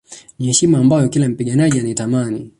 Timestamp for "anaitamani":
1.79-2.49